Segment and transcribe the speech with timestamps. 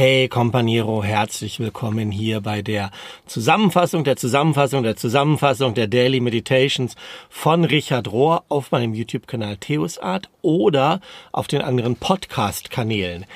[0.00, 2.92] Hey Companiero, herzlich willkommen hier bei der
[3.26, 6.94] Zusammenfassung der Zusammenfassung der Zusammenfassung der Daily Meditations
[7.28, 11.00] von Richard Rohr auf meinem YouTube-Kanal Theosart oder
[11.32, 13.26] auf den anderen Podcast-Kanälen.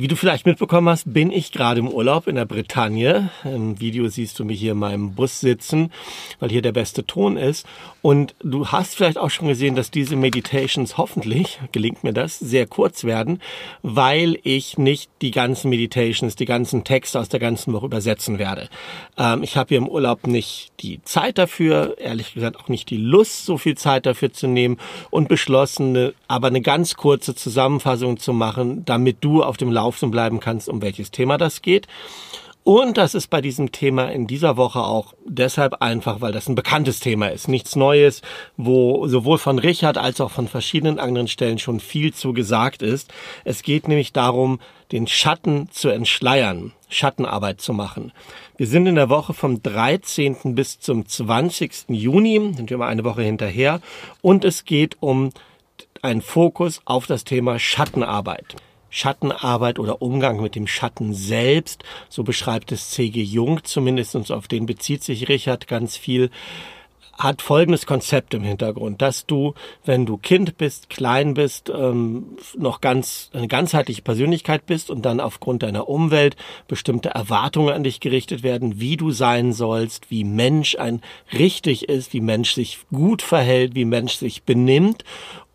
[0.00, 3.30] Wie du vielleicht mitbekommen hast, bin ich gerade im Urlaub in der Bretagne.
[3.42, 5.90] Im Video siehst du mich hier in meinem Bus sitzen,
[6.38, 7.66] weil hier der beste Ton ist.
[8.00, 12.68] Und du hast vielleicht auch schon gesehen, dass diese Meditations hoffentlich, gelingt mir das, sehr
[12.68, 13.42] kurz werden,
[13.82, 18.68] weil ich nicht die ganzen Meditations, die ganzen Texte aus der ganzen Woche übersetzen werde.
[19.16, 22.98] Ähm, ich habe hier im Urlaub nicht die Zeit dafür, ehrlich gesagt auch nicht die
[22.98, 24.78] Lust, so viel Zeit dafür zu nehmen
[25.10, 30.10] und beschlossen, aber eine ganz kurze Zusammenfassung zu machen, damit du auf dem Lauf Laufenden
[30.10, 31.86] bleiben kannst, um welches Thema das geht.
[32.62, 36.54] Und das ist bei diesem Thema in dieser Woche auch deshalb einfach, weil das ein
[36.54, 37.48] bekanntes Thema ist.
[37.48, 38.20] Nichts Neues,
[38.58, 43.10] wo sowohl von Richard als auch von verschiedenen anderen Stellen schon viel zu gesagt ist.
[43.44, 44.60] Es geht nämlich darum,
[44.92, 48.12] den Schatten zu entschleiern, Schattenarbeit zu machen.
[48.58, 50.54] Wir sind in der Woche vom 13.
[50.54, 51.88] bis zum 20.
[51.88, 53.80] Juni, sind wir mal eine Woche hinterher,
[54.20, 55.30] und es geht um
[56.02, 58.56] einen Fokus auf das Thema Schattenarbeit.
[58.90, 63.22] Schattenarbeit oder Umgang mit dem Schatten selbst, so beschreibt es C.G.
[63.22, 66.30] Jung zumindest, und auf den bezieht sich Richard ganz viel,
[67.18, 72.80] hat folgendes Konzept im Hintergrund, dass du, wenn du Kind bist, klein bist, ähm, noch
[72.80, 76.36] ganz eine ganzheitliche Persönlichkeit bist und dann aufgrund deiner Umwelt
[76.68, 82.12] bestimmte Erwartungen an dich gerichtet werden, wie du sein sollst, wie Mensch ein richtig ist,
[82.12, 85.04] wie Mensch sich gut verhält, wie Mensch sich benimmt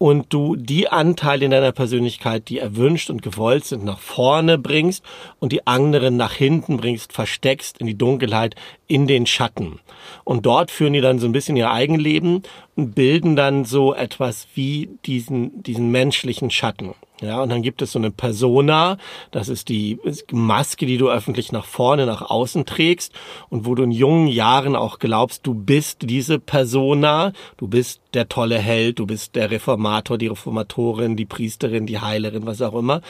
[0.04, 5.02] und du die Anteile in deiner Persönlichkeit, die erwünscht und gewollt sind, nach vorne bringst
[5.40, 9.80] und die anderen nach hinten bringst, versteckst in die Dunkelheit, in den Schatten.
[10.26, 12.44] Und dort führen die dann so ein bisschen ihr Eigenleben
[12.76, 16.94] bilden dann so etwas wie diesen, diesen menschlichen Schatten.
[17.22, 18.98] Ja, und dann gibt es so eine Persona,
[19.32, 19.98] das ist die
[20.32, 23.14] Maske, die du öffentlich nach vorne, nach außen trägst
[23.50, 28.30] und wo du in jungen Jahren auch glaubst, du bist diese Persona, du bist der
[28.30, 33.02] tolle Held, du bist der Reformator, die Reformatorin, die Priesterin, die Heilerin, was auch immer.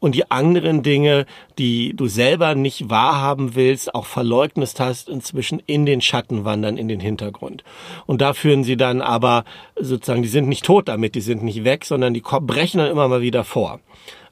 [0.00, 1.26] Und die anderen Dinge,
[1.58, 6.88] die du selber nicht wahrhaben willst, auch verleugnest hast, inzwischen in den Schatten wandern, in
[6.88, 7.64] den Hintergrund.
[8.06, 9.44] Und da führen sie dann aber
[9.78, 13.08] sozusagen, die sind nicht tot damit, die sind nicht weg, sondern die brechen dann immer
[13.08, 13.80] mal wieder vor.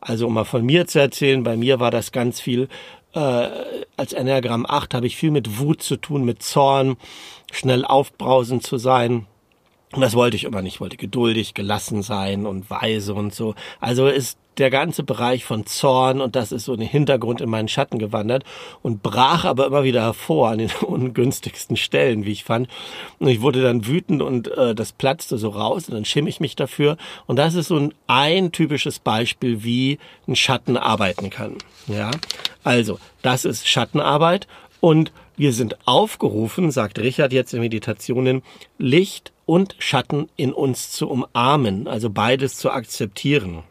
[0.00, 2.68] Also um mal von mir zu erzählen, bei mir war das ganz viel
[3.12, 3.48] äh,
[3.96, 6.96] als Enneagramm 8 habe ich viel mit Wut zu tun, mit Zorn,
[7.50, 9.26] schnell aufbrausend zu sein.
[9.92, 10.74] Und das wollte ich immer nicht.
[10.74, 13.54] Ich wollte geduldig, gelassen sein und weise und so.
[13.80, 17.68] Also ist der ganze Bereich von Zorn und das ist so ein Hintergrund in meinen
[17.68, 18.44] Schatten gewandert
[18.82, 22.68] und brach aber immer wieder hervor an den ungünstigsten Stellen, wie ich fand.
[23.18, 26.40] Und ich wurde dann wütend und äh, das platzte so raus und dann schimme ich
[26.40, 26.98] mich dafür.
[27.26, 29.98] Und das ist so ein, ein typisches Beispiel, wie
[30.28, 31.56] ein Schatten arbeiten kann.
[31.86, 32.10] Ja,
[32.62, 34.46] also das ist Schattenarbeit
[34.80, 38.42] und wir sind aufgerufen, sagt Richard jetzt in Meditationen,
[38.76, 43.62] Licht und Schatten in uns zu umarmen, also beides zu akzeptieren.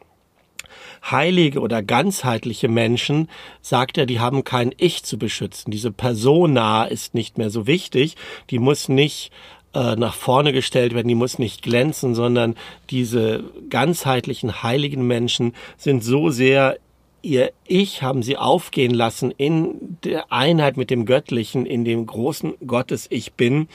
[1.03, 3.29] Heilige oder ganzheitliche Menschen,
[3.61, 5.69] sagt er, die haben kein Ich zu beschützen.
[5.69, 8.15] Diese Persona ist nicht mehr so wichtig.
[8.49, 9.31] Die muss nicht
[9.75, 12.55] äh, nach vorne gestellt werden, die muss nicht glänzen, sondern
[12.89, 16.79] diese ganzheitlichen heiligen Menschen sind so sehr
[17.21, 22.53] ihr Ich haben sie aufgehen lassen in der Einheit mit dem Göttlichen, in dem großen
[22.65, 23.67] Gottes Ich bin,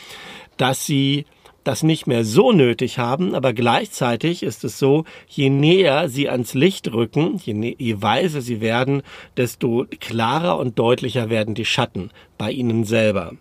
[0.56, 1.26] dass sie
[1.64, 6.52] das nicht mehr so nötig haben, aber gleichzeitig ist es so, je näher sie ans
[6.54, 9.02] Licht rücken, je, je weiser sie werden,
[9.36, 13.32] desto klarer und deutlicher werden die Schatten bei ihnen selber.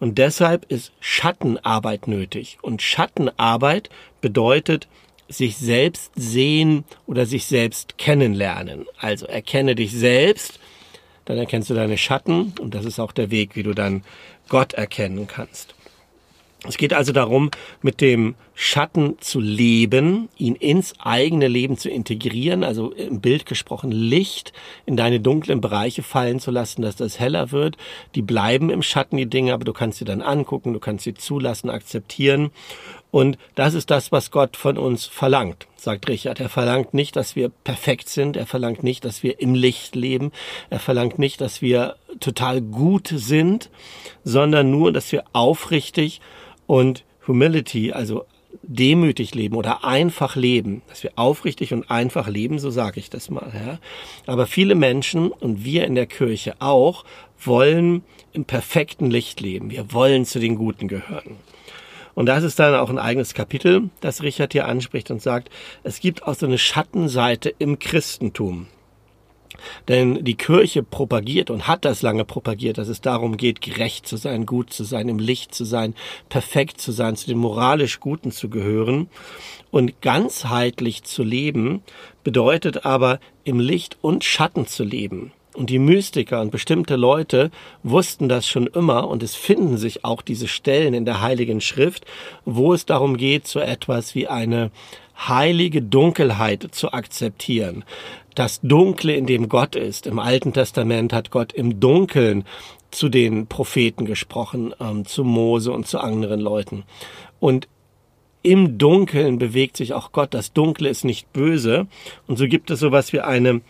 [0.00, 2.58] Und deshalb ist Schattenarbeit nötig.
[2.60, 3.88] Und Schattenarbeit
[4.20, 4.88] bedeutet,
[5.30, 8.86] sich selbst sehen oder sich selbst kennenlernen.
[8.98, 10.58] Also erkenne dich selbst,
[11.24, 14.02] dann erkennst du deine Schatten und das ist auch der Weg, wie du dann
[14.48, 15.74] Gott erkennen kannst.
[16.68, 22.62] Es geht also darum, mit dem Schatten zu leben, ihn ins eigene Leben zu integrieren,
[22.62, 24.52] also im Bild gesprochen Licht
[24.84, 27.78] in deine dunklen Bereiche fallen zu lassen, dass das heller wird.
[28.14, 31.14] Die bleiben im Schatten, die Dinge, aber du kannst sie dann angucken, du kannst sie
[31.14, 32.50] zulassen, akzeptieren.
[33.10, 36.38] Und das ist das, was Gott von uns verlangt, sagt Richard.
[36.38, 38.36] Er verlangt nicht, dass wir perfekt sind.
[38.36, 40.32] Er verlangt nicht, dass wir im Licht leben.
[40.68, 43.70] Er verlangt nicht, dass wir total gut sind,
[44.22, 46.20] sondern nur, dass wir aufrichtig
[46.66, 48.26] und Humility, also
[48.62, 53.30] demütig leben oder einfach leben, dass wir aufrichtig und einfach leben, so sage ich das
[53.30, 53.52] mal.
[53.54, 53.78] Ja.
[54.26, 57.04] Aber viele Menschen und wir in der Kirche auch
[57.42, 58.02] wollen
[58.32, 59.70] im perfekten Licht leben.
[59.70, 61.36] Wir wollen zu den Guten gehören.
[62.14, 65.48] Und das ist dann auch ein eigenes Kapitel, das Richard hier anspricht und sagt,
[65.84, 68.66] es gibt auch so eine Schattenseite im Christentum.
[69.88, 74.16] Denn die Kirche propagiert und hat das lange propagiert, dass es darum geht, gerecht zu
[74.16, 75.94] sein, gut zu sein, im Licht zu sein,
[76.28, 79.08] perfekt zu sein, zu den moralisch Guten zu gehören.
[79.70, 81.82] Und ganzheitlich zu leben
[82.24, 85.32] bedeutet aber im Licht und Schatten zu leben.
[85.54, 87.50] Und die Mystiker und bestimmte Leute
[87.82, 92.06] wussten das schon immer und es finden sich auch diese Stellen in der Heiligen Schrift,
[92.44, 94.70] wo es darum geht, so etwas wie eine
[95.28, 97.84] heilige Dunkelheit zu akzeptieren.
[98.34, 100.06] Das Dunkle, in dem Gott ist.
[100.06, 102.44] Im Alten Testament hat Gott im Dunkeln
[102.90, 106.84] zu den Propheten gesprochen, ähm, zu Mose und zu anderen Leuten.
[107.38, 107.68] Und
[108.42, 110.32] im Dunkeln bewegt sich auch Gott.
[110.32, 111.86] Das Dunkle ist nicht böse.
[112.26, 113.60] Und so gibt es sowas wie eine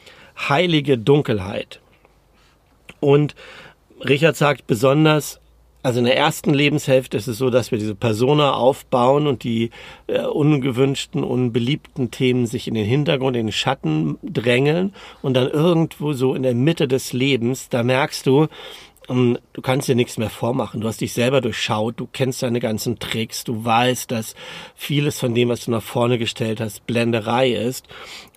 [0.49, 1.81] heilige Dunkelheit.
[3.01, 3.35] Und
[4.01, 5.40] Richard sagt besonders,
[5.83, 9.71] also in der ersten Lebenshälfte ist es so, dass wir diese Persona aufbauen und die
[10.07, 16.13] äh, ungewünschten, unbeliebten Themen sich in den Hintergrund, in den Schatten drängeln und dann irgendwo
[16.13, 18.49] so in der Mitte des Lebens, da merkst du,
[19.09, 20.81] ähm, du kannst dir nichts mehr vormachen.
[20.81, 24.35] Du hast dich selber durchschaut, du kennst deine ganzen Tricks, du weißt, dass
[24.75, 27.87] vieles von dem, was du nach vorne gestellt hast, Blenderei ist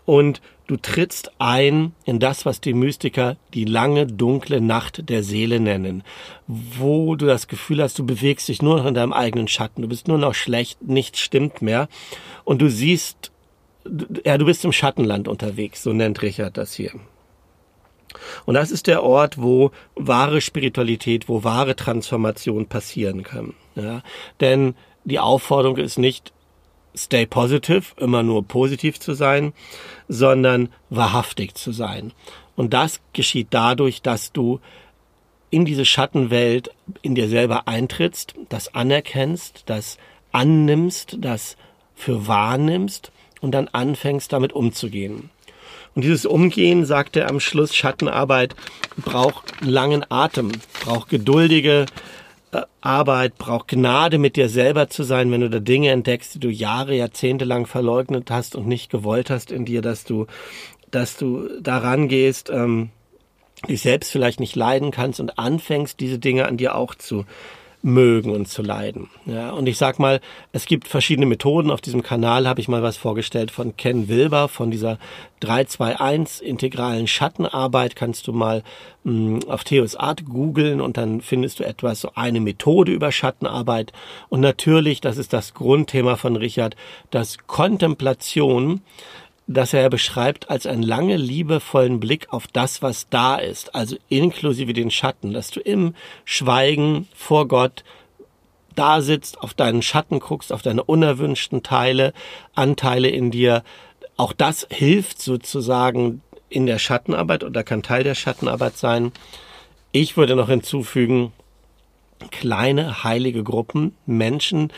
[0.05, 5.59] und du trittst ein in das, was die Mystiker die lange, dunkle Nacht der Seele
[5.59, 6.03] nennen,
[6.47, 9.87] wo du das Gefühl hast, du bewegst dich nur noch in deinem eigenen Schatten, du
[9.87, 11.87] bist nur noch schlecht, nichts stimmt mehr
[12.43, 13.31] und du siehst,
[14.25, 16.91] ja, du bist im Schattenland unterwegs, so nennt Richard das hier.
[18.45, 23.53] Und das ist der Ort, wo wahre Spiritualität, wo wahre Transformation passieren kann.
[23.75, 24.03] Ja?
[24.39, 26.31] Denn die Aufforderung ist nicht,
[26.95, 29.53] stay positive, immer nur positiv zu sein,
[30.07, 32.11] sondern wahrhaftig zu sein.
[32.55, 34.59] Und das geschieht dadurch, dass du
[35.49, 39.97] in diese Schattenwelt in dir selber eintrittst, das anerkennst, das
[40.31, 41.57] annimmst, das
[41.95, 43.11] für wahrnimmst
[43.41, 45.29] und dann anfängst damit umzugehen.
[45.95, 48.55] Und dieses Umgehen, sagt er am Schluss, Schattenarbeit
[48.97, 50.51] braucht langen Atem,
[50.83, 51.85] braucht geduldige
[52.81, 56.49] Arbeit, braucht Gnade mit dir selber zu sein, wenn du da Dinge entdeckst, die du
[56.49, 60.27] Jahre, Jahrzehnte lang verleugnet hast und nicht gewollt hast in dir, dass du,
[60.91, 62.89] dass du daran gehst, ähm,
[63.67, 67.25] dich selbst vielleicht nicht leiden kannst und anfängst, diese Dinge an dir auch zu
[67.83, 69.09] mögen und zu leiden.
[69.25, 70.21] Ja, und ich sag mal,
[70.53, 71.69] es gibt verschiedene Methoden.
[71.69, 74.97] Auf diesem Kanal habe ich mal was vorgestellt von Ken Wilber, von dieser
[75.41, 77.97] 321 integralen Schattenarbeit.
[77.97, 78.63] Kannst du mal
[79.03, 83.11] mh, hm, auf Theos Art googeln und dann findest du etwas, so eine Methode über
[83.11, 83.91] Schattenarbeit.
[84.29, 86.77] Und natürlich, das ist das Grundthema von Richard,
[87.11, 88.81] dass Kontemplation
[89.47, 94.73] das er beschreibt als einen lange liebevollen Blick auf das, was da ist, also inklusive
[94.73, 95.95] den Schatten, dass du im
[96.25, 97.83] Schweigen vor Gott
[98.75, 102.13] da sitzt, auf deinen Schatten guckst, auf deine unerwünschten Teile,
[102.55, 103.63] Anteile in dir.
[104.17, 109.11] Auch das hilft sozusagen in der Schattenarbeit oder kann Teil der Schattenarbeit sein.
[109.91, 111.33] Ich würde noch hinzufügen,
[112.31, 114.71] kleine heilige Gruppen, Menschen,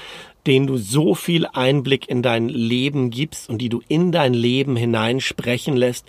[0.48, 4.76] denen du so viel Einblick in dein Leben gibst und die du in dein Leben
[4.76, 6.06] hineinsprechen lässt,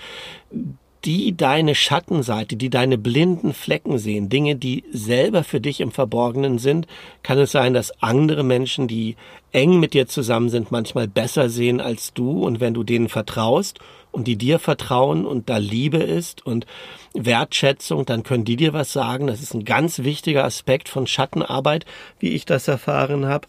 [1.04, 6.58] die deine Schattenseite, die deine blinden Flecken sehen, Dinge, die selber für dich im Verborgenen
[6.58, 6.86] sind,
[7.22, 9.16] kann es sein, dass andere Menschen, die
[9.52, 13.78] eng mit dir zusammen sind, manchmal besser sehen als du und wenn du denen vertraust
[14.10, 16.66] und die dir vertrauen und da Liebe ist und
[17.14, 19.26] Wertschätzung, dann können die dir was sagen.
[19.26, 21.86] Das ist ein ganz wichtiger Aspekt von Schattenarbeit,
[22.18, 23.46] wie ich das erfahren habe.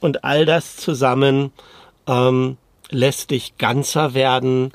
[0.00, 1.52] Und all das zusammen
[2.06, 2.56] ähm,
[2.90, 4.72] lässt dich ganzer werden,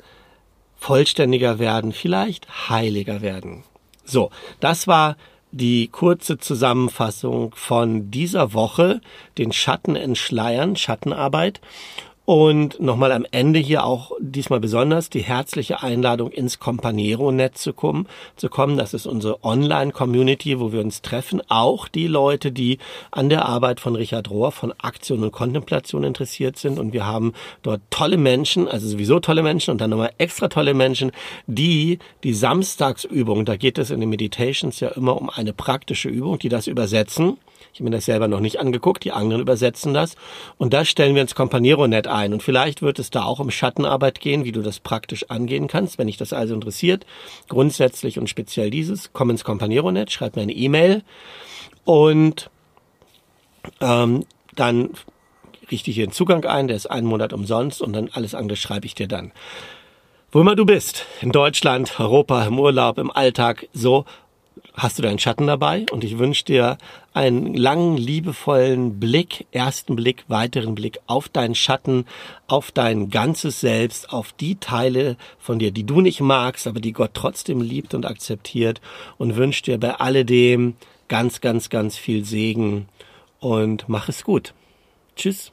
[0.82, 3.62] vollständiger werden, vielleicht heiliger werden.
[4.04, 5.16] So, das war
[5.52, 9.00] die kurze Zusammenfassung von dieser Woche,
[9.38, 11.60] den Schatten entschleiern, Schattenarbeit.
[12.24, 18.06] Und nochmal am Ende hier auch diesmal besonders die herzliche Einladung ins Companero-Netz zu kommen,
[18.36, 18.76] zu kommen.
[18.76, 21.42] Das ist unsere Online-Community, wo wir uns treffen.
[21.48, 22.78] Auch die Leute, die
[23.10, 26.78] an der Arbeit von Richard Rohr von Aktion und Kontemplation interessiert sind.
[26.78, 30.74] Und wir haben dort tolle Menschen, also sowieso tolle Menschen und dann nochmal extra tolle
[30.74, 31.10] Menschen,
[31.48, 36.38] die die Samstagsübung, da geht es in den Meditations ja immer um eine praktische Übung,
[36.38, 37.38] die das übersetzen
[37.72, 40.16] ich habe mir das selber noch nicht angeguckt, die anderen übersetzen das.
[40.58, 42.32] Und das stellen wir ins Companero-Net ein.
[42.32, 45.98] Und vielleicht wird es da auch um Schattenarbeit gehen, wie du das praktisch angehen kannst.
[45.98, 47.06] Wenn dich das also interessiert,
[47.48, 51.02] grundsätzlich und speziell dieses, komm ins Companero-Net, schreib mir eine E-Mail
[51.84, 52.50] und
[53.80, 54.90] ähm, dann
[55.70, 58.56] richte ich hier einen Zugang ein, der ist einen Monat umsonst und dann alles andere
[58.56, 59.32] schreibe ich dir dann.
[60.30, 64.06] Wo immer du bist, in Deutschland, Europa, im Urlaub, im Alltag, so
[64.74, 66.78] hast du deinen Schatten dabei und ich wünsche dir
[67.12, 72.06] einen langen, liebevollen Blick, ersten Blick, weiteren Blick auf deinen Schatten,
[72.46, 76.92] auf dein ganzes Selbst, auf die Teile von dir, die du nicht magst, aber die
[76.92, 78.80] Gott trotzdem liebt und akzeptiert
[79.18, 80.74] und wünsche dir bei alledem
[81.08, 82.88] ganz, ganz, ganz viel Segen
[83.40, 84.54] und mach es gut.
[85.16, 85.52] Tschüss.